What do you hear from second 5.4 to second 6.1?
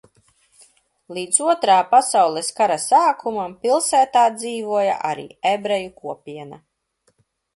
ebreju